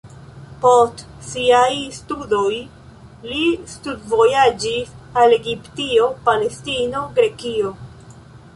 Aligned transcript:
Post 0.61 1.01
siaj 1.31 1.73
studoj 1.97 2.55
li 3.27 3.43
studvojaĝis 3.75 4.95
al 5.25 5.37
Egipto, 5.39 6.11
Palestino, 6.31 7.05
Grekio. 7.21 7.75